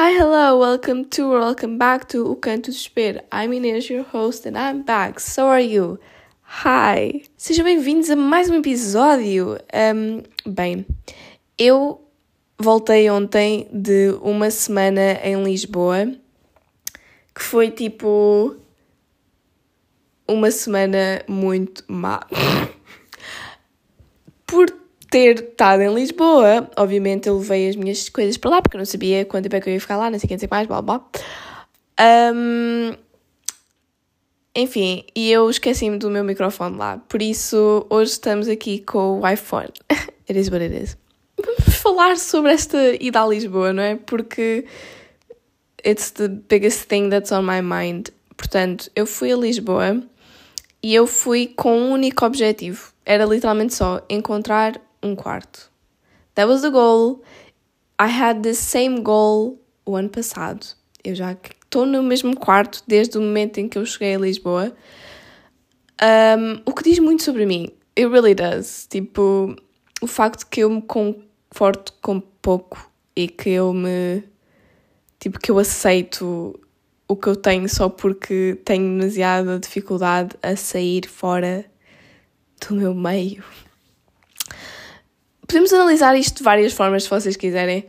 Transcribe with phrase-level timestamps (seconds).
[0.00, 3.20] Hi, hello, welcome to or welcome back to O Canto do Desespero.
[3.32, 5.18] I'm Inês, your host, and I'm back.
[5.18, 5.98] So are you?
[6.42, 7.22] Hi!
[7.36, 9.58] Sejam bem-vindos a mais um episódio.
[9.74, 10.86] Um, bem,
[11.58, 12.00] eu
[12.56, 16.14] voltei ontem de uma semana em Lisboa,
[17.34, 18.54] que foi tipo
[20.28, 22.24] uma semana muito má.
[24.46, 24.72] Por
[25.10, 28.86] ter estado em Lisboa, obviamente eu levei as minhas coisas para lá, porque eu não
[28.86, 30.82] sabia quanto tempo é que eu ia ficar lá, não sei o que, mais, blá
[30.82, 31.04] blá.
[32.34, 32.94] Um,
[34.54, 39.28] enfim, e eu esqueci-me do meu microfone lá, por isso hoje estamos aqui com o
[39.28, 39.70] iPhone.
[40.28, 40.96] it is what it is.
[41.40, 43.96] Vamos falar sobre esta ida a Lisboa, não é?
[43.96, 44.66] Porque
[45.86, 48.08] it's the biggest thing that's on my mind.
[48.36, 50.02] Portanto, eu fui a Lisboa
[50.82, 52.92] e eu fui com um único objetivo.
[53.04, 55.70] Era literalmente só encontrar um quarto.
[56.34, 57.22] That was the goal.
[57.98, 60.66] I had the same goal o ano passado.
[61.02, 64.72] Eu já estou no mesmo quarto desde o momento em que eu cheguei a Lisboa.
[66.00, 67.68] Um, o que diz muito sobre mim.
[67.96, 68.86] It really does.
[68.88, 69.56] Tipo,
[70.00, 74.22] o facto que eu me conforto com pouco e que eu me.
[75.18, 76.58] Tipo, que eu aceito
[77.08, 81.64] o que eu tenho só porque tenho demasiada dificuldade a sair fora
[82.60, 83.42] do meu meio.
[85.48, 87.86] Podemos analisar isto de várias formas se vocês quiserem,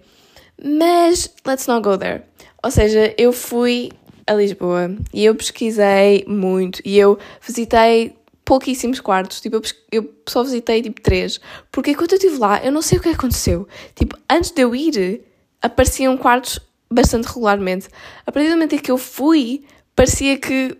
[0.64, 2.24] mas let's not go there.
[2.64, 3.92] Ou seja, eu fui
[4.26, 10.82] a Lisboa e eu pesquisei muito e eu visitei pouquíssimos quartos, tipo, eu, só visitei
[10.82, 13.68] tipo três, porque quando eu estive lá, eu não sei o que aconteceu.
[13.94, 15.22] Tipo, antes de eu ir,
[15.62, 17.90] apareciam quartos bastante regularmente.
[18.26, 20.78] A partir do momento em que eu fui, parecia que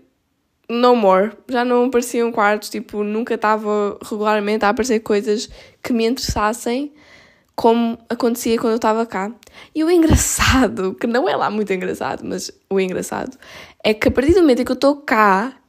[0.70, 1.32] no more.
[1.50, 5.50] Já não apareciam quartos, tipo, nunca estava regularmente a aparecer coisas
[5.82, 6.94] que me interessassem,
[7.56, 9.32] como acontecia quando eu estava cá.
[9.74, 13.38] E o engraçado, que não é lá muito engraçado, mas o engraçado,
[13.84, 15.60] é que a partir do momento em que eu estou cá,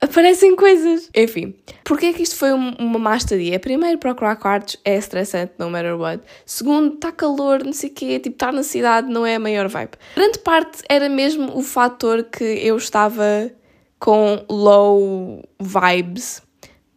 [0.00, 1.08] aparecem coisas.
[1.14, 1.54] Enfim,
[1.84, 3.58] porque é que isto foi uma má estadia?
[3.60, 6.22] Primeiro, procurar quartos é estressante, no matter what.
[6.46, 9.68] Segundo, está calor, não sei o quê, tipo, estar na cidade não é a maior
[9.68, 9.92] vibe.
[10.16, 13.50] Grande parte era mesmo o fator que eu estava
[13.98, 16.42] com low vibes,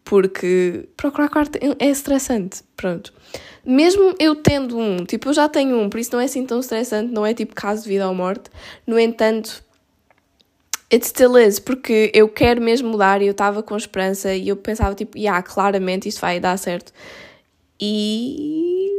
[0.03, 3.13] porque procurar quarto é estressante, pronto.
[3.65, 6.59] Mesmo eu tendo um, tipo, eu já tenho um, por isso não é assim tão
[6.59, 8.49] estressante, não é tipo caso de vida ou morte.
[8.85, 9.63] No entanto,
[10.91, 14.55] it still is, porque eu quero mesmo mudar e eu estava com esperança e eu
[14.55, 16.91] pensava, tipo, yeah, claramente isto vai dar certo.
[17.79, 18.89] E.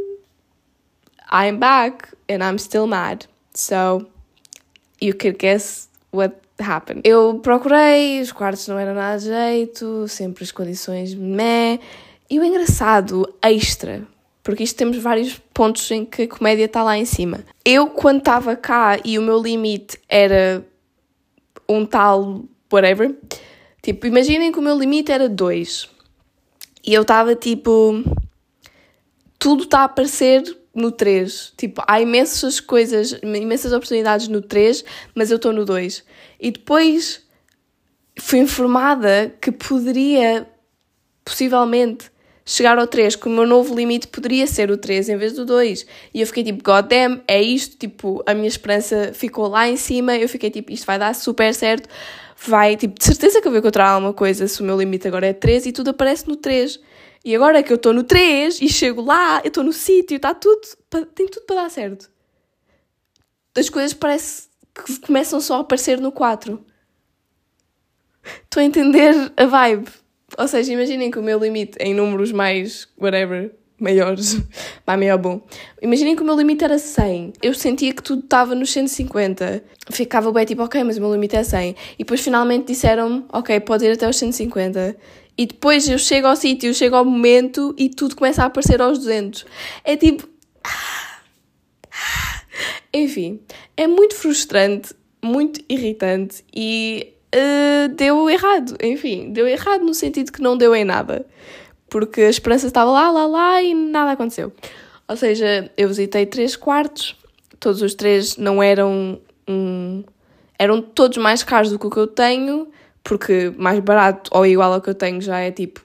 [1.31, 3.25] I'm back and I'm still mad.
[3.55, 4.07] So,
[5.01, 7.01] you could guess what happen.
[7.03, 11.79] Eu procurei, os quartos não eram nada de jeito, sempre as condições meh.
[12.29, 14.01] E o engraçado, extra,
[14.41, 17.43] porque isto temos vários pontos em que a comédia está lá em cima.
[17.63, 20.65] Eu, quando estava cá e o meu limite era
[21.67, 23.15] um tal whatever,
[23.81, 25.89] tipo, imaginem que o meu limite era 2
[26.85, 28.03] e eu estava tipo.
[29.39, 30.43] Tudo está a aparecer
[30.73, 31.53] no 3.
[31.57, 36.03] Tipo, há imensas coisas, imensas oportunidades no 3, mas eu estou no 2.
[36.43, 37.25] E depois
[38.19, 40.45] fui informada que poderia,
[41.23, 42.11] possivelmente,
[42.45, 45.45] chegar ao 3, que o meu novo limite poderia ser o 3 em vez do
[45.45, 45.85] 2.
[46.13, 49.77] E eu fiquei tipo, god damn, é isto, tipo, a minha esperança ficou lá em
[49.77, 51.87] cima, eu fiquei tipo, isto vai dar super certo,
[52.45, 55.27] vai, tipo, de certeza que eu vou encontrar alguma coisa se o meu limite agora
[55.27, 56.77] é 3 e tudo aparece no 3.
[57.23, 60.33] E agora que eu estou no 3 e chego lá, eu estou no sítio, está
[60.33, 60.59] tudo,
[61.15, 62.11] tem tudo para dar certo.
[63.55, 66.63] As coisas parece que começam só a aparecer no 4.
[68.43, 69.89] Estou a entender a vibe.
[70.37, 74.41] Ou seja, imaginem que o meu limite em números mais whatever, maiores,
[74.85, 75.45] vai maior bom.
[75.81, 77.33] Imaginem que o meu limite era 100.
[77.41, 79.63] Eu sentia que tudo estava nos 150.
[79.91, 81.75] Ficava bem tipo, ok, mas o meu limite é 100.
[81.93, 84.95] E depois finalmente disseram-me, ok, pode ir até os 150.
[85.37, 88.99] E depois eu chego ao sítio, chego ao momento e tudo começa a aparecer aos
[88.99, 89.45] 200.
[89.83, 90.31] É tipo.
[92.93, 93.39] Enfim,
[93.75, 98.77] é muito frustrante, muito irritante e uh, deu errado.
[98.81, 101.25] Enfim, deu errado no sentido que não deu em nada.
[101.89, 104.51] Porque a esperança estava lá, lá, lá e nada aconteceu.
[105.07, 107.15] Ou seja, eu visitei três quartos,
[107.59, 110.03] todos os três não eram um,
[110.57, 112.67] eram todos mais caros do que o que eu tenho,
[113.03, 115.81] porque mais barato ou igual ao que eu tenho já é tipo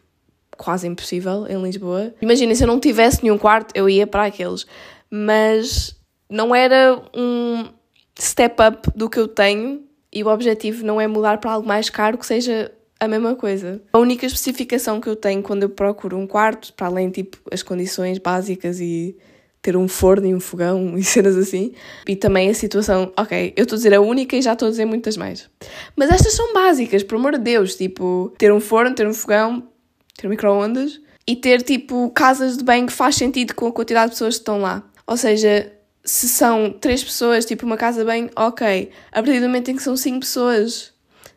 [0.56, 2.12] quase impossível em Lisboa.
[2.20, 4.66] Imagina, se eu não tivesse nenhum quarto, eu ia para aqueles.
[5.10, 5.97] Mas
[6.28, 7.66] não era um
[8.18, 9.82] step up do que eu tenho
[10.12, 13.80] e o objetivo não é mudar para algo mais caro que seja a mesma coisa.
[13.92, 17.62] A única especificação que eu tenho quando eu procuro um quarto, para além tipo as
[17.62, 19.16] condições básicas e
[19.62, 21.72] ter um forno e um fogão e cenas assim.
[22.06, 24.70] E também a situação, ok, eu estou a dizer a única e já estou a
[24.70, 25.48] dizer muitas mais.
[25.96, 29.62] Mas estas são básicas, por amor de Deus, tipo, ter um forno, ter um fogão,
[30.16, 34.06] ter um micro-ondas e ter tipo casas de banho que faz sentido com a quantidade
[34.06, 34.82] de pessoas que estão lá.
[35.06, 35.70] Ou seja,
[36.08, 38.90] se são três pessoas, tipo uma casa banho, ok.
[39.12, 40.90] A partir do momento em que são cinco pessoas,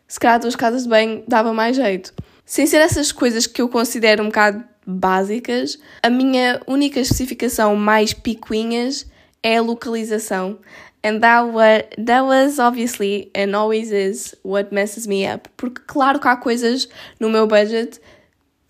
[0.08, 2.14] se calhar duas casas de banho dava mais jeito.
[2.46, 8.14] Sem ser essas coisas que eu considero um bocado básicas, a minha única especificação mais
[8.14, 9.06] picuinhas
[9.42, 10.58] é a localização.
[11.04, 15.50] And that, was, that was obviously and always is what messes me up.
[15.54, 16.88] Porque claro que há coisas
[17.20, 18.00] no meu budget,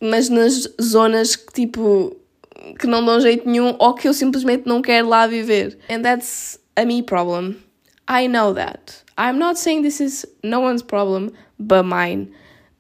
[0.00, 2.16] mas nas zonas que tipo
[2.79, 5.79] que não dão jeito nenhum ou que eu simplesmente não quero lá viver.
[5.91, 7.56] And that's a me problem.
[8.09, 9.05] I know that.
[9.19, 12.29] I'm not saying this is no one's problem but mine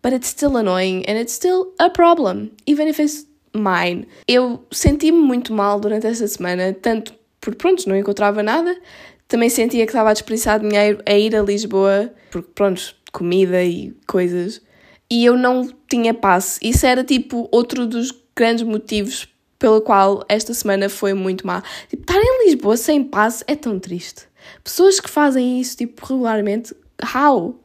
[0.02, 3.24] but it's still annoying and it's still a problem, even if it's
[3.54, 4.06] mine.
[4.28, 8.76] Eu senti-me muito mal durante esta semana, tanto por pronto, não encontrava nada,
[9.26, 13.94] também sentia que estava a desperdiçar dinheiro a ir a Lisboa, porque pronto, comida e
[14.06, 14.60] coisas,
[15.10, 16.58] e eu não tinha passe.
[16.62, 19.28] Isso era tipo outro dos grandes motivos
[19.62, 21.62] pelo qual esta semana foi muito má.
[21.88, 24.24] Tipo, estar em Lisboa sem passe é tão triste.
[24.64, 26.74] Pessoas que fazem isso tipo regularmente,
[27.14, 27.56] how?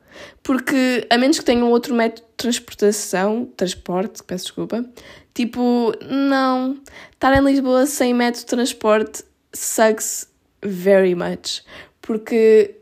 [0.43, 4.85] Porque a menos que tenham outro método de transportação, transporte, peço desculpa,
[5.33, 6.79] tipo, não.
[7.13, 10.29] Estar em Lisboa sem método de transporte sucks
[10.63, 11.63] very much.
[11.99, 12.75] Porque,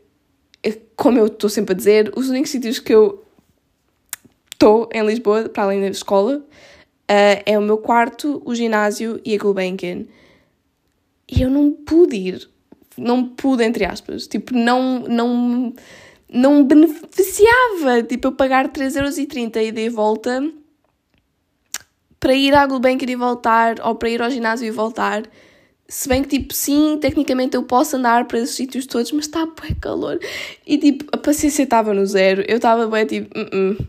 [0.62, 3.24] é como eu estou sempre a dizer, os únicos sítios que eu
[4.52, 6.44] estou em Lisboa, para além da escola,
[7.10, 10.04] uh, é o meu quarto, o ginásio e a Gulbenkian.
[11.28, 12.48] E eu não pude ir.
[12.96, 14.26] Não pude, entre aspas.
[14.26, 15.00] Tipo, não.
[15.00, 15.74] não
[16.28, 20.44] não beneficiava, tipo, eu pagar 3,30€ e de volta
[22.18, 25.22] para ir à Gulbenkian e voltar, ou para ir ao ginásio e voltar.
[25.88, 29.46] Se bem que, tipo, sim, tecnicamente eu posso andar para esses sítios todos, mas está
[29.46, 30.18] bem calor.
[30.66, 32.42] E, tipo, a paciência estava no zero.
[32.48, 33.86] Eu estava bem, tipo, uh -uh.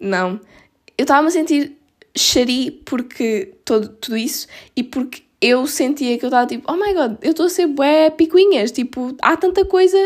[0.00, 0.40] não.
[0.96, 1.79] Eu estava-me a sentir
[2.16, 4.46] xari porque todo, tudo isso
[4.76, 7.66] e porque eu sentia que eu estava tipo, oh my god, eu estou a ser
[7.66, 8.70] bué picuinhas.
[8.70, 9.98] Tipo, há tanta coisa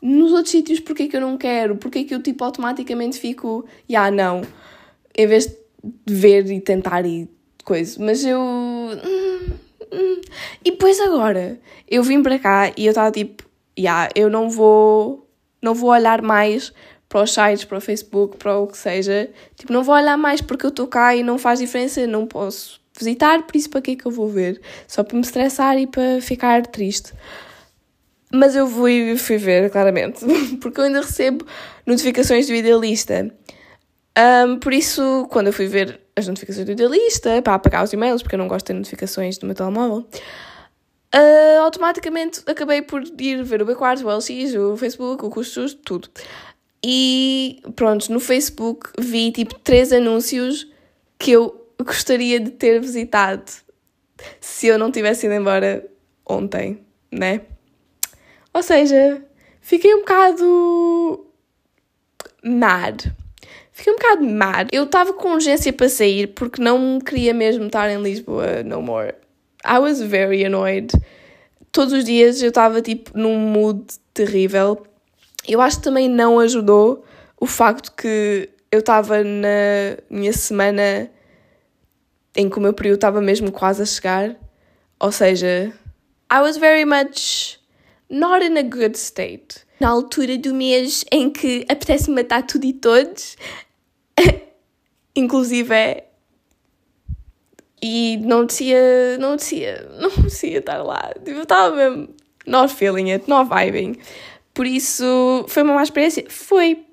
[0.00, 1.76] nos outros sítios, porque é que eu não quero?
[1.76, 4.42] Porque é que eu, tipo, automaticamente fico, já, yeah, não.
[5.16, 5.46] Em vez
[5.82, 7.28] de ver e tentar e
[7.64, 7.96] coisa.
[8.02, 8.38] Mas eu...
[8.40, 9.50] Hum,
[9.92, 10.20] hum.
[10.64, 11.58] E depois agora,
[11.88, 13.42] eu vim para cá e eu estava tipo,
[13.76, 15.24] já, yeah, eu não vou...
[15.60, 16.72] Não vou olhar mais
[17.08, 19.30] para os sites, para o Facebook, para o que seja.
[19.56, 22.80] Tipo, não vou olhar mais porque eu estou cá e não faz diferença, não posso
[22.98, 24.60] visitar, por isso para que é que eu vou ver?
[24.88, 27.12] Só para me estressar e para ficar triste.
[28.32, 30.24] Mas eu fui, fui ver, claramente,
[30.60, 31.46] porque eu ainda recebo
[31.86, 33.32] notificações do Idealista.
[34.18, 38.22] Um, por isso, quando eu fui ver as notificações do Idealista, para apagar os e-mails,
[38.22, 40.06] porque eu não gosto de notificações do meu telemóvel,
[41.14, 46.08] uh, automaticamente acabei por ir ver o B4, o LX, o Facebook, o Custos, tudo.
[46.88, 50.70] E pronto, no Facebook vi tipo três anúncios
[51.18, 53.50] que eu gostaria de ter visitado
[54.40, 55.84] se eu não tivesse ido embora
[56.24, 56.78] ontem,
[57.10, 57.40] né?
[58.54, 59.20] Ou seja,
[59.60, 61.26] fiquei um bocado
[62.44, 63.06] mad.
[63.72, 64.68] Fiquei um bocado mad.
[64.70, 69.12] Eu estava com urgência para sair porque não queria mesmo estar em Lisboa no more.
[69.68, 70.92] I was very annoyed.
[71.72, 73.84] Todos os dias eu estava tipo num mood
[74.14, 74.86] terrível.
[75.46, 77.04] Eu acho que também não ajudou
[77.40, 81.10] o facto que eu estava na minha semana
[82.34, 84.36] em que o meu período estava mesmo quase a chegar.
[84.98, 85.72] Ou seja,
[86.32, 87.58] I was very much
[88.10, 89.64] not in a good state.
[89.78, 93.36] Na altura do mês em que apetece matar tudo e todos,
[95.14, 96.06] inclusive é.
[97.82, 101.12] E não descia, não descia, não descia estar lá.
[101.14, 102.08] Tipo, eu estava mesmo
[102.46, 103.98] not feeling it, not vibing.
[104.56, 106.24] Por isso, foi uma má experiência?
[106.28, 106.84] Foi.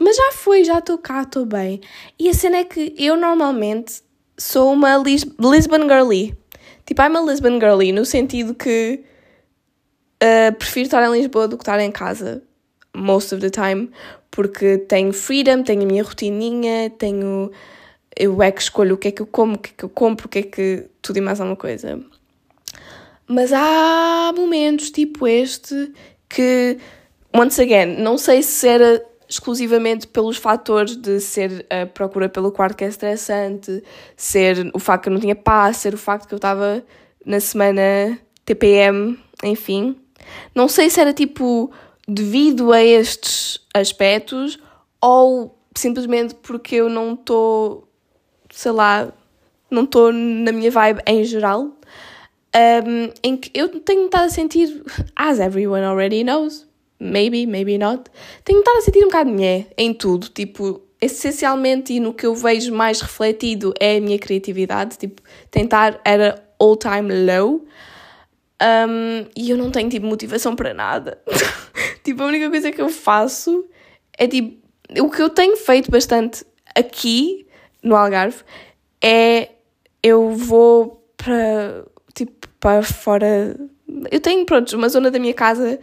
[0.00, 1.80] Mas já foi, já estou cá, estou bem.
[2.18, 4.00] E a cena é que eu normalmente
[4.38, 6.34] sou uma Lis Lisbon girly.
[6.86, 9.04] Tipo, I'm a Lisbon girly, no sentido que
[10.18, 12.42] Uh, prefiro estar em Lisboa do que estar em casa,
[12.92, 13.88] most of the time,
[14.32, 17.52] porque tenho freedom, tenho a minha rotininha, tenho.
[18.16, 19.88] Eu é que escolho o que é que eu como, o que é que eu
[19.88, 20.86] compro, o que é que.
[21.00, 22.00] tudo e mais alguma coisa.
[23.28, 25.92] Mas há momentos tipo este
[26.28, 26.78] que,
[27.34, 32.76] once again, não sei se era exclusivamente pelos fatores de ser a procura pelo quarto
[32.76, 33.82] que é estressante,
[34.16, 36.82] ser o facto que eu não tinha paz, ser o facto que eu estava
[37.24, 39.96] na semana TPM, enfim.
[40.54, 41.70] Não sei se era tipo
[42.06, 44.58] devido a estes aspectos
[45.00, 47.86] ou simplesmente porque eu não estou,
[48.50, 49.12] sei lá,
[49.70, 51.70] não estou na minha vibe em geral.
[52.54, 54.82] um, em que eu tenho estado a sentir,
[55.14, 56.66] as everyone already knows,
[57.00, 58.10] maybe, maybe not,
[58.44, 62.34] tenho estado a sentir um bocado nhé em tudo, tipo, essencialmente e no que eu
[62.34, 67.64] vejo mais refletido é a minha criatividade, tipo, tentar era all time low,
[68.60, 71.22] um, e eu não tenho, tipo, motivação para nada.
[72.02, 73.64] tipo, a única coisa que eu faço
[74.16, 74.58] é, tipo,
[75.00, 77.46] o que eu tenho feito bastante aqui,
[77.82, 78.42] no Algarve,
[79.02, 79.50] é
[80.02, 83.56] eu vou para, tipo, para fora...
[84.10, 85.78] Eu tenho, pronto, uma zona da minha casa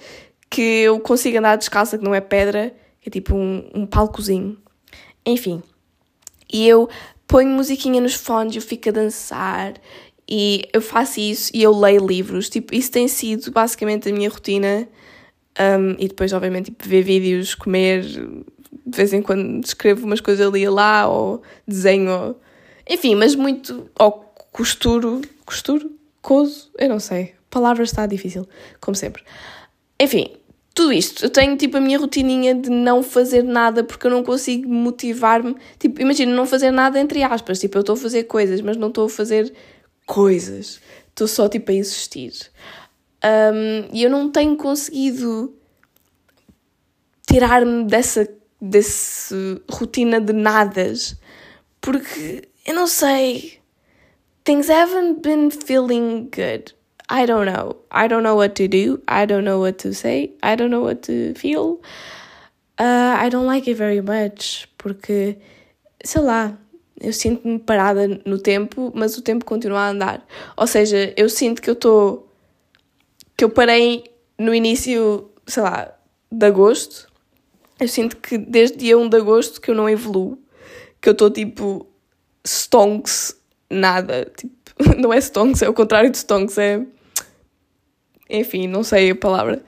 [0.49, 2.73] que eu consigo andar descalça, que não é pedra,
[3.05, 4.57] é tipo um, um palcozinho.
[5.25, 5.61] Enfim.
[6.51, 6.89] E eu
[7.27, 9.73] ponho musiquinha nos fones, eu fico a dançar
[10.27, 12.49] e eu faço isso e eu leio livros.
[12.49, 14.87] Tipo, isso tem sido basicamente a minha rotina.
[15.57, 20.45] Um, e depois, obviamente, tipo, ver vídeos, comer, de vez em quando escrevo umas coisas
[20.45, 22.35] ali e lá, ou desenho,
[22.89, 23.89] enfim, mas muito.
[23.99, 24.11] Ou
[24.51, 25.21] costuro.
[25.45, 25.91] Costuro?
[26.21, 26.71] Coso?
[26.77, 27.35] Eu não sei.
[27.49, 28.47] Palavras está difícil,
[28.81, 29.23] como sempre.
[29.99, 30.35] Enfim,
[30.73, 31.25] tudo isto.
[31.25, 35.55] Eu tenho tipo a minha rotininha de não fazer nada porque eu não consigo motivar-me.
[35.79, 37.59] Tipo, imagina, não fazer nada entre aspas.
[37.59, 39.53] Tipo, eu estou a fazer coisas, mas não estou a fazer
[40.05, 40.81] coisas.
[41.09, 42.33] Estou só tipo a existir.
[43.23, 45.55] Um, e eu não tenho conseguido
[47.25, 48.29] tirar-me dessa,
[48.61, 49.35] dessa
[49.69, 51.17] rotina de nadas.
[51.79, 53.59] Porque eu não sei.
[54.43, 56.75] Things haven't been feeling good.
[57.09, 57.77] I don't know.
[57.91, 59.01] I don't know what to do.
[59.07, 60.31] I don't know what to say.
[60.41, 61.81] I don't know what to feel.
[62.79, 64.67] Uh, I don't like it very much.
[64.77, 65.37] Porque,
[66.03, 66.57] sei lá,
[66.99, 70.25] eu sinto-me parada no tempo, mas o tempo continua a andar.
[70.57, 72.27] Ou seja, eu sinto que eu estou.
[73.37, 74.05] que eu parei
[74.39, 75.93] no início, sei lá,
[76.31, 77.07] de agosto.
[77.79, 80.39] Eu sinto que desde dia 1 de agosto que eu não evoluo.
[80.99, 81.87] Que eu estou tipo.
[82.45, 83.35] stonks,
[83.69, 84.31] nada.
[84.35, 84.55] Tipo,
[84.97, 86.85] não é stonks, é o contrário de stonks, é.
[88.29, 89.63] Enfim, não sei a palavra.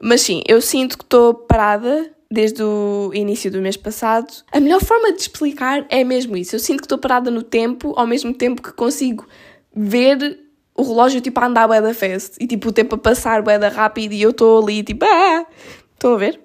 [0.00, 4.32] Mas sim, eu sinto que estou parada desde o início do mês passado.
[4.52, 6.54] A melhor forma de explicar é mesmo isso.
[6.54, 9.26] Eu sinto que estou parada no tempo, ao mesmo tempo que consigo
[9.74, 10.40] ver
[10.74, 13.58] o relógio tipo a andar bué da fest e tipo o tempo a passar bué
[13.58, 15.46] da rápido e eu estou ali tipo ah!
[15.94, 16.40] Estão a ver?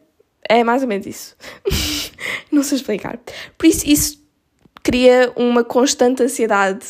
[0.47, 1.35] É mais ou menos isso.
[2.51, 3.19] Não sei explicar.
[3.57, 4.21] Por isso, isso
[4.81, 6.85] cria uma constante ansiedade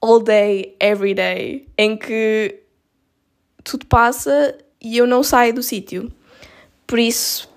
[0.00, 2.61] all day, every day, em que
[3.62, 6.10] tudo passa e eu não saio do sítio.
[6.86, 7.48] Por isso,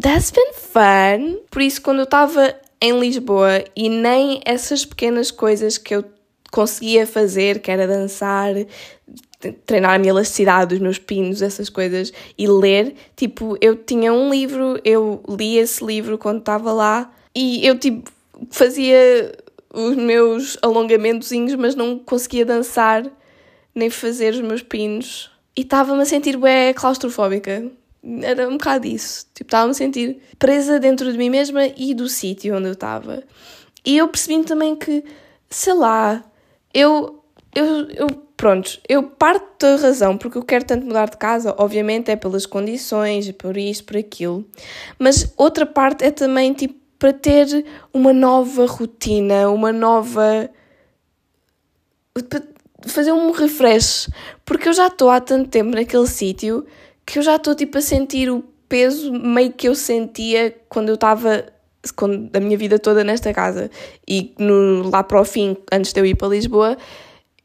[0.00, 1.38] that's been fun.
[1.50, 6.04] Por isso, quando eu estava em Lisboa e nem essas pequenas coisas que eu
[6.50, 8.52] conseguia fazer, que era dançar,
[9.64, 14.30] treinar a minha elasticidade, os meus pinos, essas coisas, e ler, tipo, eu tinha um
[14.30, 18.10] livro, eu li esse livro quando estava lá e eu, tipo,
[18.50, 19.32] fazia
[19.72, 23.04] os meus alongamentozinhos, mas não conseguia dançar
[23.74, 25.30] nem fazer os meus pinos.
[25.56, 27.70] E estava-me a sentir bem claustrofóbica.
[28.22, 29.26] Era um bocado isso.
[29.34, 33.22] Tipo, estava-me a sentir presa dentro de mim mesma e do sítio onde eu estava.
[33.84, 35.04] E eu percebi também que,
[35.50, 36.24] sei lá,
[36.72, 37.22] eu,
[37.54, 42.10] eu, eu, pronto, eu parto da razão porque eu quero tanto mudar de casa, obviamente
[42.10, 44.44] é pelas condições, por isto, por aquilo,
[44.98, 50.48] mas outra parte é também tipo para ter uma nova rotina, uma nova
[52.86, 54.08] fazer um refresh,
[54.44, 56.66] porque eu já estou há tanto tempo naquele sítio
[57.04, 60.94] que eu já estou tipo a sentir o peso meio que eu sentia quando eu
[60.94, 61.46] estava
[62.30, 63.70] da minha vida toda nesta casa
[64.08, 66.76] e no, lá para o fim, antes de eu ir para Lisboa,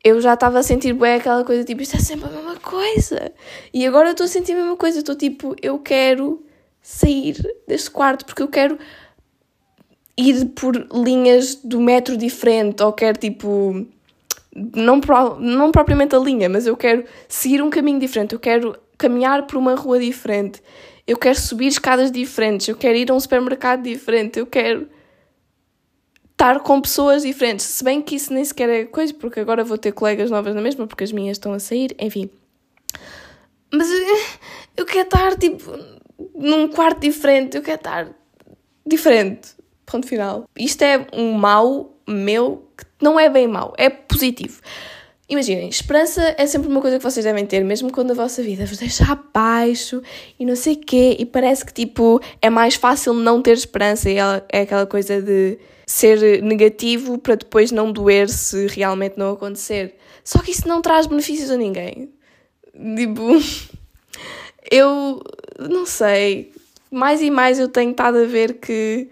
[0.03, 3.32] eu já estava a sentir bem aquela coisa tipo, isto é sempre a mesma coisa.
[3.74, 6.46] E agora eu estou a sentir a mesma coisa, estou tipo, eu quero
[6.82, 7.36] sair
[7.67, 8.77] deste quarto porque eu quero
[10.15, 13.86] ir por linhas do metro diferente ou quero tipo
[14.76, 15.00] não,
[15.40, 19.58] não propriamente a linha, mas eu quero seguir um caminho diferente, eu quero caminhar por
[19.58, 20.62] uma rua diferente,
[21.06, 24.90] eu quero subir escadas diferentes, eu quero ir a um supermercado diferente, eu quero
[26.32, 27.66] estar com pessoas diferentes.
[27.66, 30.62] Se bem que isso nem sequer é coisa, porque agora vou ter colegas novas na
[30.62, 32.30] mesma, porque as minhas estão a sair, enfim.
[33.72, 33.88] Mas
[34.76, 35.72] eu quero estar tipo
[36.36, 38.10] num quarto diferente, eu quero estar
[38.86, 39.56] diferente.
[39.86, 40.48] Ponto final.
[40.58, 44.62] Isto é um mal meu que não é bem mau, é positivo.
[45.30, 48.66] Imaginem, esperança é sempre uma coisa que vocês devem ter, mesmo quando a vossa vida
[48.66, 50.02] vos deixa abaixo
[50.40, 54.18] e não sei quê, e parece que tipo é mais fácil não ter esperança, e
[54.18, 59.96] é aquela coisa de ser negativo para depois não doer se realmente não acontecer.
[60.24, 62.10] Só que isso não traz benefícios a ninguém.
[62.74, 63.38] Tipo,
[64.72, 65.22] eu
[65.60, 66.54] não sei,
[66.90, 69.10] mais e mais eu tenho estado a ver que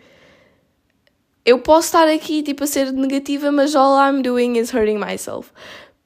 [1.46, 5.52] eu posso estar aqui tipo a ser negativa, mas all I'm doing is hurting myself.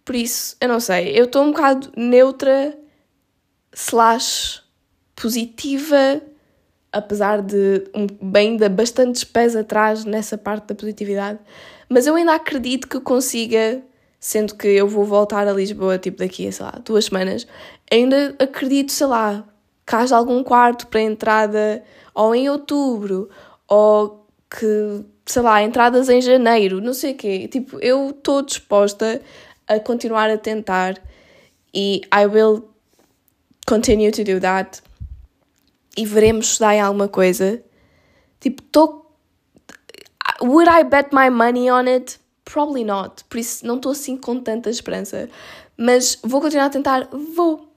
[0.04, 2.78] Por isso, eu não sei, eu estou um bocado neutra
[3.72, 4.62] slash
[5.16, 6.22] positiva,
[6.92, 11.40] apesar de um, bem de bastantes pés atrás nessa parte da positividade,
[11.88, 13.82] mas eu ainda acredito que consiga,
[14.20, 17.48] sendo que eu vou voltar a Lisboa tipo daqui a, sei lá, duas semanas,
[17.92, 19.46] ainda acredito, sei lá,
[19.86, 23.30] que haja algum quarto para entrada ou em outubro,
[23.68, 27.48] ou que, sei lá, entradas em janeiro, não sei o quê.
[27.48, 29.22] Tipo, eu estou disposta
[29.68, 31.00] a continuar a tentar
[31.72, 32.68] e I will
[33.68, 34.82] continue to do that
[35.96, 37.64] e veremos se dá em alguma coisa.
[38.40, 39.16] Tipo, estou.
[40.42, 42.20] Would I bet my money on it?
[42.44, 43.24] Probably not.
[43.26, 45.30] Por isso não estou assim com tanta esperança.
[45.78, 47.08] Mas vou continuar a tentar?
[47.36, 47.72] Vou.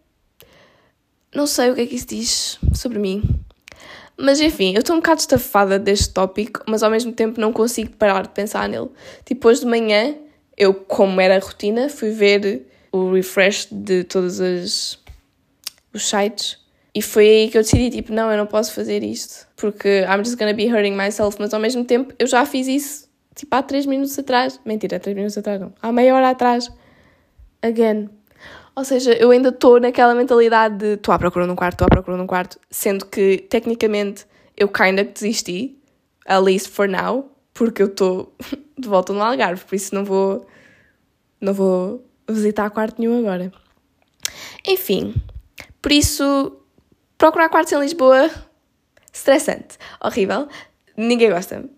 [1.34, 3.22] Não sei o que é que isso diz sobre mim.
[4.16, 7.90] Mas enfim, eu estou um bocado estafada deste tópico, mas ao mesmo tempo não consigo
[7.96, 8.88] parar de pensar nele.
[9.24, 10.14] Tipo, hoje de manhã,
[10.56, 14.98] eu, como era a rotina, fui ver o refresh de todos as,
[15.92, 16.62] os sites
[16.94, 20.22] e foi aí que eu decidi, tipo, não, eu não posso fazer isto, porque I'm
[20.22, 23.62] just gonna be hurting myself, mas ao mesmo tempo eu já fiz isso, tipo, há
[23.62, 24.60] 3 minutos atrás.
[24.64, 25.72] Mentira, 3 minutos atrás não.
[25.80, 26.70] Há meia hora atrás.
[27.62, 28.10] Again.
[28.74, 31.90] Ou seja, eu ainda estou naquela mentalidade de estou à procura num quarto, estou à
[31.90, 34.26] procura num quarto, sendo que tecnicamente
[34.56, 35.76] eu kinda desisti,
[36.26, 38.34] at least for now, porque eu estou
[38.78, 40.46] de volta no Algarve, por isso não vou
[41.40, 43.52] não vou visitar quarto nenhum agora.
[44.66, 45.14] Enfim,
[45.82, 46.56] por isso
[47.18, 48.30] procurar quartos em Lisboa,
[49.12, 50.48] estressante, horrível,
[50.96, 51.68] ninguém gosta.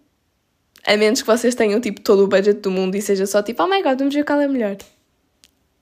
[0.86, 3.62] A menos que vocês tenham tipo todo o budget do mundo e seja só tipo,
[3.62, 4.76] oh my god, vamos ver qual é melhor.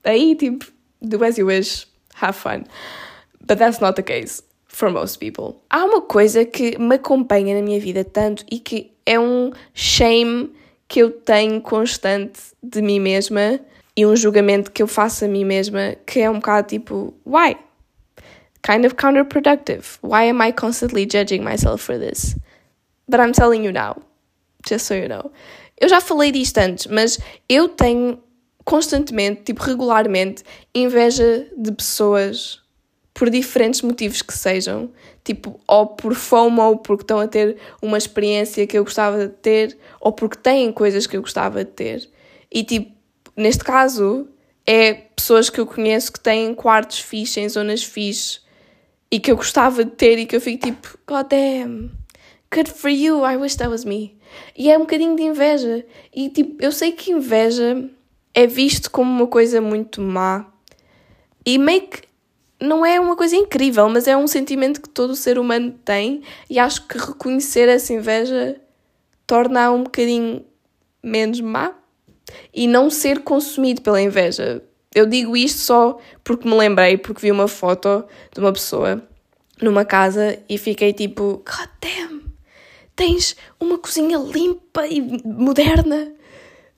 [0.04, 0.64] Aí tipo,
[1.02, 2.66] do as you wish, have fun.
[3.46, 5.60] But that's not the case for most people.
[5.70, 10.52] Há uma coisa que me acompanha na minha vida tanto e que é um shame
[10.88, 13.60] que eu tenho constante de mim mesma
[13.96, 17.56] e um julgamento que eu faço a mim mesma que é um bocado tipo, why?
[18.62, 19.98] Kind of counterproductive.
[20.02, 22.36] Why am I constantly judging myself for this?
[23.08, 24.02] But I'm telling you now,
[24.66, 25.32] just so you know.
[25.78, 28.22] Eu já falei disto antes, mas eu tenho
[28.64, 30.42] constantemente, tipo regularmente,
[30.74, 32.60] inveja de pessoas
[33.14, 34.90] por diferentes motivos que sejam,
[35.22, 39.32] tipo, ou por FOMO, ou porque estão a ter uma experiência que eu gostava de
[39.34, 42.10] ter, ou porque têm coisas que eu gostava de ter.
[42.50, 42.90] E tipo,
[43.36, 44.28] neste caso,
[44.66, 48.42] é pessoas que eu conheço que têm quartos fixos em zonas fixes
[49.10, 51.90] e que eu gostava de ter e que eu fico tipo, God damn,
[52.52, 54.16] good for you, I wish that was me.
[54.56, 55.84] E é um bocadinho de inveja.
[56.14, 57.90] E tipo, eu sei que inveja
[58.34, 60.46] é visto como uma coisa muito má
[61.44, 62.02] e meio que
[62.60, 66.60] não é uma coisa incrível, mas é um sentimento que todo ser humano tem e
[66.60, 68.60] acho que reconhecer essa inveja
[69.26, 70.44] torna-a um bocadinho
[71.02, 71.74] menos má
[72.54, 74.62] e não ser consumido pela inveja.
[74.94, 79.02] Eu digo isto só porque me lembrei, porque vi uma foto de uma pessoa
[79.60, 82.22] numa casa e fiquei tipo, God damn,
[82.94, 86.12] tens uma cozinha limpa e moderna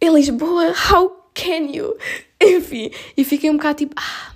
[0.01, 1.97] em Lisboa, how can you?
[2.41, 4.35] Enfim, e fiquei um bocado tipo, ah,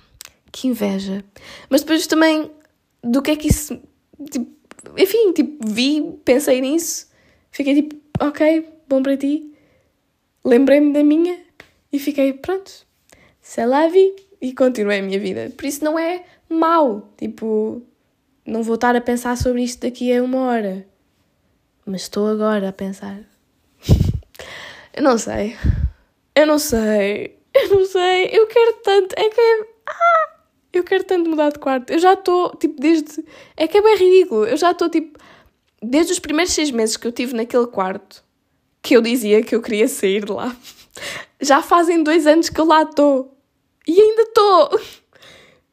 [0.51, 1.23] que inveja.
[1.69, 2.51] Mas depois também,
[3.03, 3.79] do que é que isso.
[4.29, 4.51] Tipo,
[4.97, 7.07] enfim, tipo, vi, pensei nisso,
[7.51, 9.53] fiquei tipo, ok, bom para ti.
[10.43, 11.37] Lembrei-me da minha
[11.91, 12.85] e fiquei, pronto,
[13.41, 15.51] sei lá, vi e continuei a minha vida.
[15.55, 17.81] Por isso não é mau, tipo,
[18.45, 20.85] não vou estar a pensar sobre isto daqui a uma hora.
[21.85, 23.19] Mas estou agora a pensar.
[24.93, 25.55] eu não sei.
[26.39, 27.37] Eu não sei.
[27.53, 28.29] Eu não sei.
[28.31, 29.13] Eu quero tanto.
[29.17, 29.67] É que é.
[29.85, 30.35] Ah!
[30.71, 31.91] Eu quero tanto mudar de quarto.
[31.91, 33.25] Eu já estou, tipo, desde.
[33.57, 34.45] É que é bem ridículo.
[34.45, 35.19] Eu já estou, tipo.
[35.83, 38.23] Desde os primeiros seis meses que eu tive naquele quarto,
[38.81, 40.55] que eu dizia que eu queria sair de lá,
[41.41, 43.37] já fazem dois anos que eu lá estou.
[43.85, 44.79] E ainda estou.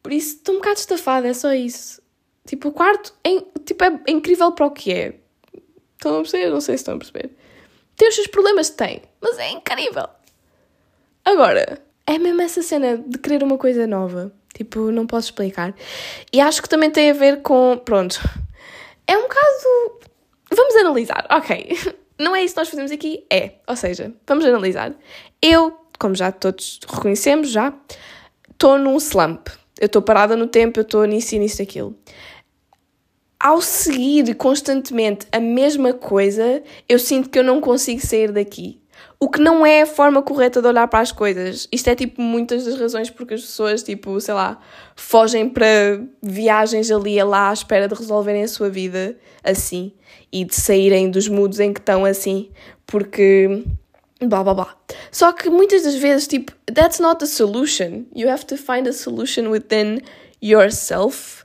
[0.02, 2.02] Por isso, estou um bocado estafada, é só isso.
[2.44, 5.20] Tipo, o quarto é, tipo, é incrível para o que é.
[5.94, 6.50] Estão a perceber?
[6.50, 7.30] Não sei se estão a perceber.
[7.96, 8.70] Tem os seus problemas?
[8.70, 9.02] Tem.
[9.20, 10.08] Mas é incrível.
[11.26, 14.32] Agora, é mesmo essa cena de querer uma coisa nova.
[14.54, 15.74] Tipo, não posso explicar.
[16.32, 17.76] E acho que também tem a ver com.
[17.84, 18.20] Pronto.
[19.08, 20.00] É um bocado.
[20.54, 21.26] Vamos analisar.
[21.30, 21.76] Ok.
[22.18, 23.26] Não é isso que nós fazemos aqui?
[23.30, 23.56] É.
[23.66, 24.94] Ou seja, vamos analisar.
[25.42, 27.74] Eu, como já todos reconhecemos, já,
[28.50, 29.48] estou num slump.
[29.78, 31.94] Eu estou parada no tempo, eu estou nisso e nisso daquilo.
[33.38, 38.80] Ao seguir constantemente a mesma coisa, eu sinto que eu não consigo sair daqui.
[39.18, 41.66] O que não é a forma correta de olhar para as coisas.
[41.72, 44.58] Isto é tipo muitas das razões porque as pessoas, tipo, sei lá,
[44.94, 49.92] fogem para viagens ali e lá à espera de resolverem a sua vida assim
[50.30, 52.50] e de saírem dos moods em que estão assim,
[52.86, 53.64] porque
[54.20, 54.76] blá blá blá.
[55.10, 58.04] Só que muitas das vezes, tipo, that's not the solution.
[58.14, 60.02] You have to find a solution within
[60.42, 61.44] yourself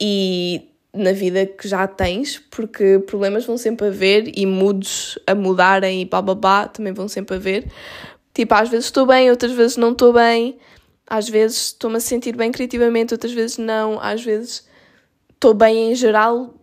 [0.00, 6.02] e na vida que já tens, porque problemas vão sempre haver e moods a mudarem
[6.02, 7.70] e blá também vão sempre haver.
[8.34, 10.58] Tipo, às vezes estou bem, outras vezes não estou bem,
[11.06, 14.66] às vezes estou-me a sentir bem criativamente, outras vezes não, às vezes
[15.32, 16.54] estou bem em geral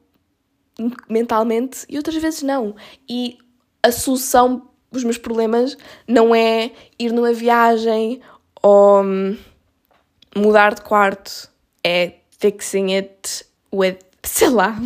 [1.09, 2.75] mentalmente e outras vezes não.
[3.09, 3.37] E
[3.81, 8.21] a solução dos meus problemas não é ir numa viagem
[8.61, 9.37] ou hum,
[10.35, 11.49] mudar de quarto,
[11.83, 14.81] é fixing it with, sei lá,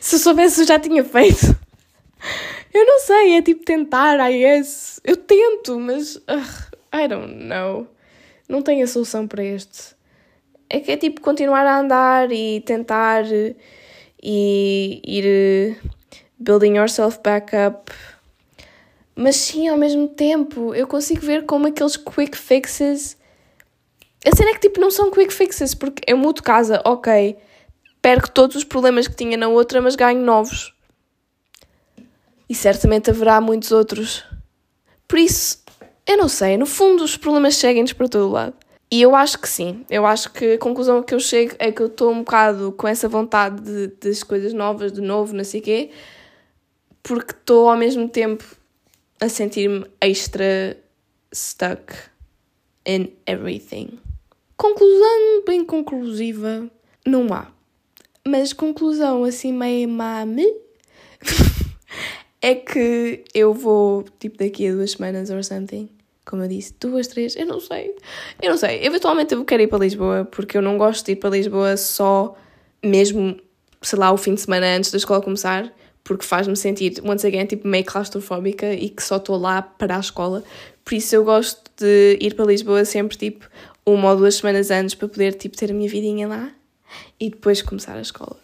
[0.00, 1.56] se eu soubesse eu já tinha feito.
[2.72, 5.00] Eu não sei, é tipo tentar, I guess.
[5.04, 7.86] Eu tento, mas uh, I don't know.
[8.48, 9.94] Não tenho a solução para este.
[10.68, 13.24] É que é tipo continuar a andar e tentar
[14.20, 15.76] e ir
[16.38, 17.92] building yourself back up.
[19.14, 23.16] Mas sim, ao mesmo tempo, eu consigo ver como aqueles quick fixes.
[24.26, 27.36] A cena é que tipo não são quick fixes, porque eu mudo casa, ok,
[28.04, 30.74] perco todos os problemas que tinha na outra, mas ganho novos.
[32.46, 34.22] E certamente haverá muitos outros.
[35.08, 35.64] Por isso,
[36.06, 38.52] eu não sei, no fundo os problemas seguem-nos para todo lado.
[38.90, 39.86] E eu acho que sim.
[39.88, 42.86] Eu acho que a conclusão que eu chego é que eu estou um bocado com
[42.86, 45.90] essa vontade de, das coisas novas, de novo, não sei o quê,
[47.02, 48.44] porque estou ao mesmo tempo
[49.18, 50.76] a sentir-me extra
[51.32, 51.94] stuck
[52.86, 53.98] in everything.
[54.58, 56.70] Conclusão bem conclusiva,
[57.06, 57.53] não há.
[58.26, 60.46] Mas conclusão assim meio mame
[62.40, 65.90] é que eu vou, tipo, daqui a duas semanas or something,
[66.24, 67.94] como eu disse, duas, três, eu não sei.
[68.40, 68.82] Eu não sei.
[68.84, 72.34] Eventualmente eu quero ir para Lisboa, porque eu não gosto de ir para Lisboa só
[72.82, 73.38] mesmo,
[73.82, 75.70] sei lá, o fim de semana antes da escola começar,
[76.02, 80.00] porque faz-me sentir, once again, tipo, meio claustrofóbica e que só estou lá para a
[80.00, 80.42] escola.
[80.82, 83.48] Por isso eu gosto de ir para Lisboa sempre, tipo,
[83.84, 86.50] uma ou duas semanas antes para poder, tipo, ter a minha vidinha lá
[87.18, 88.36] e depois começar a escola.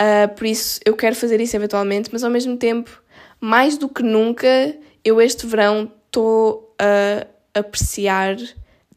[0.00, 3.02] Uh, por isso eu quero fazer isso eventualmente, mas ao mesmo tempo,
[3.40, 7.26] mais do que nunca, eu este verão estou a
[7.58, 8.36] apreciar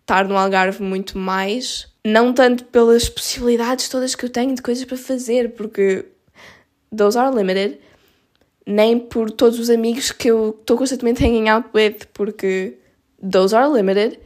[0.06, 1.88] estar no Algarve muito mais.
[2.06, 6.06] Não tanto pelas possibilidades todas que eu tenho de coisas para fazer, porque
[6.96, 7.80] those are limited,
[8.66, 12.78] nem por todos os amigos que eu estou constantemente hanging out with, porque
[13.20, 14.20] those are limited,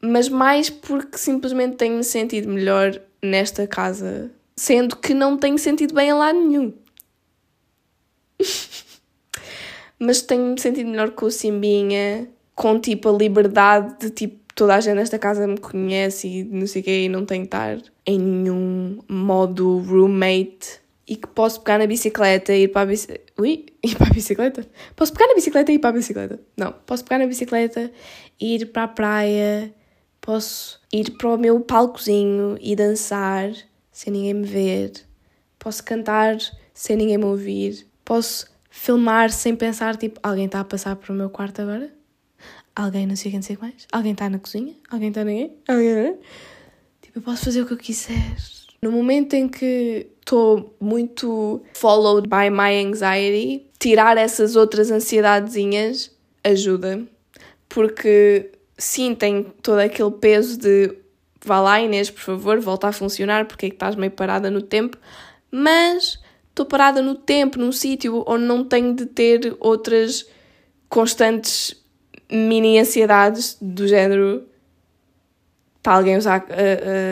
[0.00, 6.10] mas mais porque simplesmente tenho-me sentido melhor nesta casa, sendo que não tenho sentido bem
[6.10, 6.72] a lado nenhum.
[9.98, 14.80] mas tenho-me sentido melhor com o Simbinha, com tipo a liberdade de tipo toda a
[14.80, 18.18] gente nesta casa me conhece e não sei o quê e não tenho estar em
[18.18, 23.32] nenhum modo roommate e que posso pegar na bicicleta e ir para a bicicleta.
[23.38, 24.66] Ui, ir para a bicicleta?
[24.96, 26.40] Posso pegar na bicicleta e ir para a bicicleta?
[26.56, 27.90] Não, posso pegar na bicicleta,
[28.40, 29.72] ir para a praia,
[30.20, 33.50] posso ir para o meu palcozinho e dançar
[33.92, 34.92] sem ninguém me ver,
[35.58, 36.36] posso cantar
[36.72, 41.16] sem ninguém me ouvir, posso filmar sem pensar, tipo, alguém está a passar para o
[41.16, 41.92] meu quarto agora?
[42.74, 43.88] Alguém não sei quem sei mais?
[43.90, 44.72] Alguém está na cozinha?
[44.88, 45.56] Alguém está ninguém?
[45.66, 46.16] Alguém?
[47.02, 48.36] Tipo, eu posso fazer o que eu quiser.
[48.80, 56.12] No momento em que estou muito followed by my anxiety, tirar essas outras ansiedadezinhas
[56.44, 57.04] ajuda.
[57.68, 60.96] Porque sim, tem todo aquele peso de
[61.44, 64.62] vá lá Inês, por favor, volta a funcionar porque é que estás meio parada no
[64.62, 64.96] tempo.
[65.50, 70.26] Mas estou parada no tempo, num sítio onde não tenho de ter outras
[70.88, 71.76] constantes
[72.30, 74.46] mini ansiedades do género
[75.88, 76.46] está alguém usar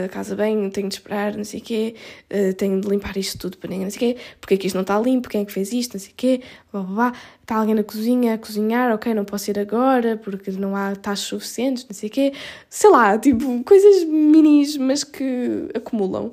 [0.04, 1.94] a, casa bem, tenho de esperar, não sei o quê,
[2.30, 4.66] uh, tenho de limpar isto tudo para ninguém, não sei o quê, porque é que
[4.66, 6.94] isto não está limpo, quem é que fez isto, não sei o quê, blá, blá,
[6.94, 7.12] blá.
[7.40, 11.26] está alguém na cozinha a cozinhar, ok, não posso ir agora porque não há taxas
[11.26, 12.32] suficientes, não sei o quê,
[12.68, 16.32] sei lá, tipo, coisas minis, mas que acumulam.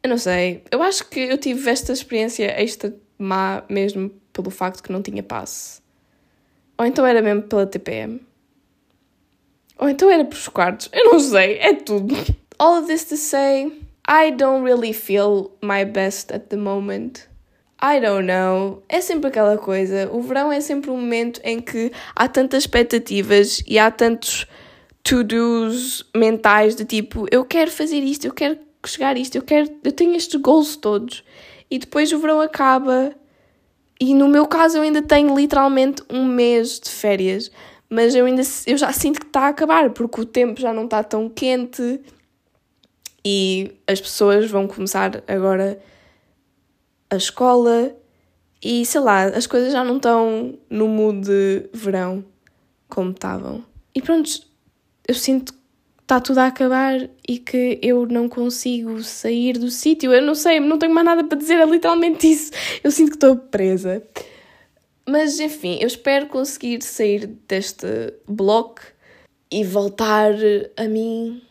[0.00, 0.62] Eu não sei.
[0.70, 5.22] Eu acho que eu tive esta experiência extra má mesmo pelo facto que não tinha
[5.22, 5.80] passe.
[6.78, 8.20] Ou então era mesmo pela TPM.
[9.78, 10.88] Ou então era pelos quartos.
[10.92, 11.58] Eu não sei.
[11.58, 12.14] É tudo.
[12.58, 13.72] All of this to say,
[14.08, 17.26] I don't really feel my best at the moment.
[17.82, 18.82] I don't know.
[18.88, 20.08] É sempre aquela coisa.
[20.12, 24.46] O verão é sempre um momento em que há tantas expectativas e há tantos
[25.02, 29.68] to-dos mentais de tipo, eu quero fazer isto, eu quero chegar a isto, eu quero,
[29.84, 31.22] eu tenho estes goals todos.
[31.70, 33.14] E depois o verão acaba
[34.00, 37.50] e no meu caso eu ainda tenho literalmente um mês de férias,
[37.94, 40.84] mas eu ainda eu já sinto que está a acabar porque o tempo já não
[40.84, 42.00] está tão quente
[43.24, 45.80] e as pessoas vão começar agora
[47.08, 47.94] a escola
[48.62, 52.24] E sei lá, as coisas já não estão no mood de verão
[52.88, 53.64] como estavam.
[53.94, 54.30] E pronto,
[55.06, 55.58] eu sinto que
[56.00, 60.12] está tudo a acabar e que eu não consigo sair do sítio.
[60.12, 62.50] Eu não sei, não tenho mais nada para dizer, é literalmente isso.
[62.82, 64.02] Eu sinto que estou presa.
[65.06, 67.86] Mas enfim, eu espero conseguir sair deste
[68.26, 68.80] bloco
[69.50, 70.32] e voltar
[70.76, 71.42] a mim.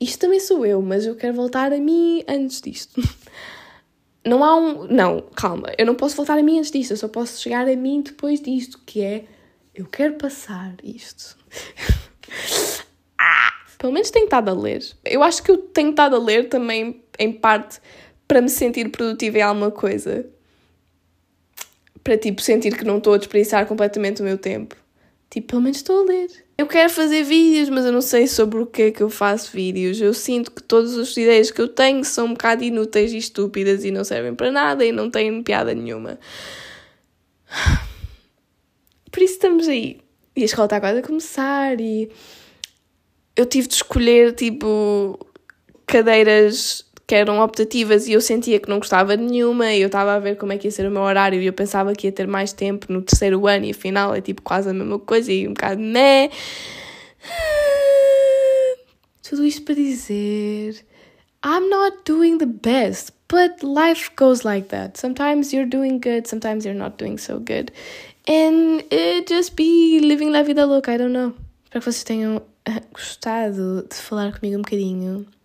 [0.00, 3.00] Isto também sou eu, mas eu quero voltar a mim antes disto.
[4.24, 4.84] Não há um.
[4.84, 7.76] Não, calma, eu não posso voltar a mim antes disto, eu só posso chegar a
[7.76, 9.24] mim depois disto, que é.
[9.74, 11.38] Eu quero passar isto.
[13.18, 14.84] ah, pelo menos tenho estado a ler.
[15.04, 17.80] Eu acho que eu tenho estado a ler também, em parte,
[18.26, 20.28] para me sentir produtiva em alguma coisa
[22.08, 24.74] para tipo sentir que não estou a desperdiçar completamente o meu tempo.
[25.28, 26.30] Tipo, pelo menos estou a ler.
[26.56, 29.52] Eu quero fazer vídeos, mas eu não sei sobre o que é que eu faço
[29.52, 30.00] vídeos.
[30.00, 33.84] Eu sinto que todas as ideias que eu tenho são um bocado inúteis e estúpidas
[33.84, 36.18] e não servem para nada e não têm piada nenhuma.
[39.12, 40.00] Por isso estamos aí.
[40.34, 42.10] E a escola está quase a começar e
[43.36, 45.18] eu tive de escolher tipo
[45.86, 50.12] cadeiras que eram optativas e eu sentia que não gostava de nenhuma e eu estava
[50.12, 52.12] a ver como é que ia ser o meu horário e eu pensava que ia
[52.12, 55.48] ter mais tempo no terceiro ano e afinal é tipo quase a mesma coisa e
[55.48, 56.28] um bocado né.
[59.22, 60.84] Tudo isto para dizer
[61.42, 64.98] I'm not doing the best, but life goes like that.
[65.00, 67.72] Sometimes you're doing good, sometimes you're not doing so good.
[68.26, 71.32] And it just be living la vida louca, I don't know.
[71.64, 75.37] Espero que vocês tenham eh, gostado de falar comigo um bocadinho.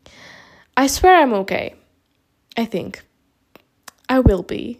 [0.76, 1.76] I swear I'm okay.
[2.58, 3.04] I think.
[4.10, 4.80] I will be.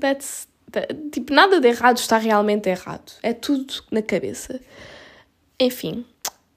[0.00, 0.48] That's.
[0.72, 3.12] That, tipo, nada de errado está realmente errado.
[3.22, 4.60] É tudo na cabeça.
[5.60, 6.04] Enfim.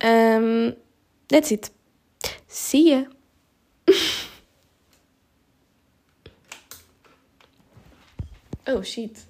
[0.03, 0.73] Um,
[1.27, 1.71] that's it.
[2.47, 3.05] See ya.
[8.67, 9.26] oh shit.